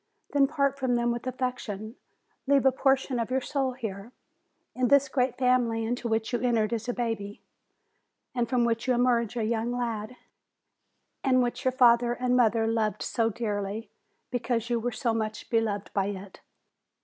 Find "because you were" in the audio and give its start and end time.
14.31-14.91